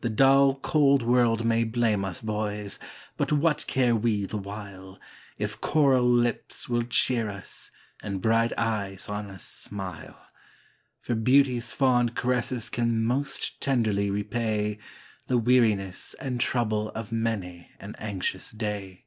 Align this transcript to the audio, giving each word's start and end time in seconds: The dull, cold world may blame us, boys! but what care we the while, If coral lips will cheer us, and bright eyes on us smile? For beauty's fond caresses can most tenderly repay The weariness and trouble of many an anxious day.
The 0.00 0.08
dull, 0.08 0.54
cold 0.54 1.02
world 1.02 1.44
may 1.44 1.62
blame 1.64 2.06
us, 2.06 2.22
boys! 2.22 2.78
but 3.18 3.32
what 3.32 3.66
care 3.66 3.94
we 3.94 4.24
the 4.24 4.38
while, 4.38 4.98
If 5.36 5.60
coral 5.60 6.08
lips 6.08 6.70
will 6.70 6.84
cheer 6.84 7.28
us, 7.28 7.70
and 8.02 8.22
bright 8.22 8.54
eyes 8.56 9.10
on 9.10 9.28
us 9.30 9.44
smile? 9.46 10.18
For 11.02 11.14
beauty's 11.14 11.74
fond 11.74 12.14
caresses 12.16 12.70
can 12.70 13.04
most 13.04 13.60
tenderly 13.60 14.08
repay 14.08 14.78
The 15.26 15.36
weariness 15.36 16.14
and 16.18 16.40
trouble 16.40 16.88
of 16.92 17.12
many 17.12 17.72
an 17.78 17.94
anxious 17.98 18.52
day. 18.52 19.04